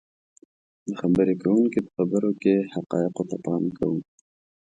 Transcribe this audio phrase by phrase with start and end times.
[0.87, 3.97] د خبرې کوونکي په خبرو کې حقایقو ته پام کوو